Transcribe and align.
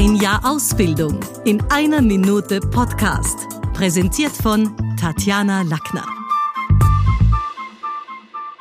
Ein 0.00 0.16
Jahr 0.16 0.40
Ausbildung 0.44 1.20
in 1.44 1.60
einer 1.70 2.00
Minute 2.00 2.58
Podcast. 2.60 3.36
Präsentiert 3.74 4.32
von 4.32 4.74
Tatjana 4.98 5.60
Lackner. 5.60 6.19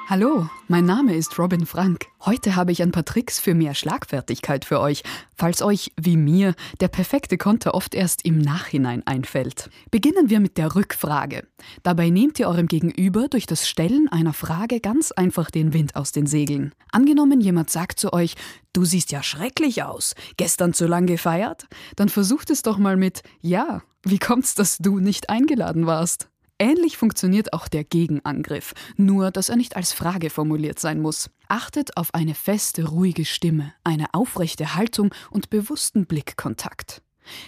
Hallo, 0.10 0.50
mein 0.68 0.86
Name 0.86 1.14
ist 1.16 1.38
Robin 1.38 1.68
Frank. 1.68 2.08
Heute 2.21 2.56
habe 2.56 2.71
ich 2.71 2.82
ein 2.82 2.90
paar 2.90 3.06
Tricks 3.06 3.40
für 3.40 3.54
mehr 3.54 3.76
Schlagfertigkeit 3.76 4.66
für 4.66 4.80
euch, 4.80 5.04
falls 5.36 5.62
euch, 5.62 5.91
wie 6.02 6.18
mir, 6.18 6.55
der 6.80 6.88
perfekte 6.88 7.38
Konter 7.38 7.76
oft 7.76 7.94
erst 7.94 8.26
im 8.26 8.40
Nachhinein 8.40 9.05
einfällt. 9.05 9.70
Beginnen 9.91 10.32
wir 10.32 10.40
mit 10.40 10.58
der 10.58 10.73
Rückfrage. 10.73 11.45
Dabei 11.84 12.09
nehmt 12.09 12.40
ihr 12.40 12.48
eurem 12.48 12.66
Gegenüber 12.66 13.27
durch 13.27 13.45
das 13.45 13.70
Stellen 13.70 14.08
einer 14.09 14.34
Frage 14.34 14.80
ganz 14.80 15.12
einfach 15.12 15.52
den 15.52 15.73
Wind 15.73 15.95
aus 15.95 16.12
den 16.12 16.26
Segeln. 16.26 16.73
Angenommen, 16.91 17.39
jemand 17.39 17.70
sagt 17.70 18.00
zu 18.00 18.12
euch, 18.12 18.34
du 18.73 18.86
siehst 18.86 19.12
ja 19.12 19.21
schrecklich 19.21 19.84
aus, 19.84 20.16
gestern 20.38 20.73
zu 20.73 20.88
lang 20.88 21.05
gefeiert? 21.05 21.68
Dann 21.98 22.10
versucht 22.10 22.49
es 22.49 22.63
doch 22.63 22.80
mal 22.80 22.98
mit, 22.98 23.21
ja, 23.41 23.84
wie 24.02 24.18
kommt's, 24.18 24.55
dass 24.55 24.80
du 24.80 24.98
nicht 24.98 25.30
eingeladen 25.30 25.85
warst? 25.85 26.30
Ähnlich 26.62 26.98
funktioniert 26.98 27.54
auch 27.54 27.70
der 27.70 27.86
Gegenangriff, 27.86 28.73
nur 28.98 29.31
dass 29.31 29.48
er 29.48 29.55
nicht 29.55 29.77
als 29.77 29.94
Frage 29.94 30.30
formuliert 30.30 30.77
sein 30.77 31.02
muss. 31.02 31.30
Achtet 31.48 31.95
auf 31.95 32.13
eine 32.13 32.35
feste, 32.35 32.90
ruhige 32.90 33.23
Stimme, 33.23 33.73
eine 33.85 34.13
aufrechte 34.13 34.76
Haltung 34.76 35.16
und 35.32 35.49
bewussten 35.49 36.05
Blickkontakt. 36.05 37.02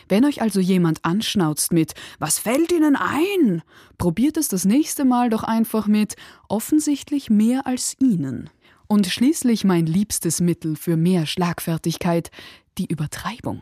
Wenn 0.08 0.24
euch 0.24 0.42
also 0.42 0.62
jemand 0.62 1.04
anschnauzt 1.04 1.74
mit 1.74 1.94
Was 2.20 2.40
fällt 2.40 2.72
Ihnen 2.72 2.96
ein? 2.96 3.64
Probiert 3.98 4.38
es 4.38 4.48
das 4.48 4.64
nächste 4.64 5.04
Mal 5.04 5.30
doch 5.30 5.44
einfach 5.44 5.88
mit 5.88 6.16
offensichtlich 6.48 7.30
mehr 7.30 7.68
als 7.68 7.98
Ihnen. 8.00 8.50
Und 8.88 9.08
schließlich 9.08 9.66
mein 9.66 9.88
liebstes 9.88 10.40
Mittel 10.40 10.78
für 10.78 10.96
mehr 10.96 11.26
Schlagfertigkeit, 11.26 12.32
die 12.78 12.86
Übertreibung. 12.86 13.62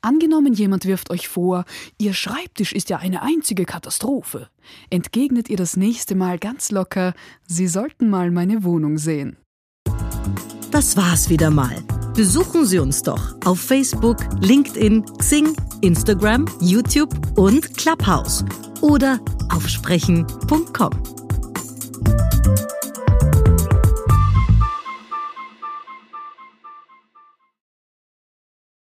Angenommen, 0.00 0.52
jemand 0.52 0.84
wirft 0.84 1.10
euch 1.10 1.28
vor, 1.28 1.64
Ihr 1.98 2.14
Schreibtisch 2.14 2.72
ist 2.72 2.90
ja 2.90 2.98
eine 2.98 3.22
einzige 3.22 3.64
Katastrophe. 3.64 4.48
Entgegnet 4.90 5.48
ihr 5.48 5.56
das 5.56 5.76
nächste 5.76 6.14
Mal 6.14 6.38
ganz 6.38 6.70
locker, 6.70 7.14
Sie 7.46 7.68
sollten 7.68 8.08
mal 8.08 8.30
meine 8.30 8.64
Wohnung 8.64 8.98
sehen. 8.98 9.36
Das 10.70 10.96
war's 10.96 11.30
wieder 11.30 11.50
mal. 11.50 11.82
Besuchen 12.14 12.64
Sie 12.66 12.78
uns 12.78 13.02
doch 13.02 13.36
auf 13.44 13.60
Facebook, 13.60 14.16
LinkedIn, 14.40 15.04
Xing, 15.18 15.56
Instagram, 15.82 16.46
YouTube 16.60 17.14
und 17.36 17.76
Clubhouse 17.76 18.44
oder 18.80 19.20
auf 19.50 19.68
sprechen.com. 19.68 21.25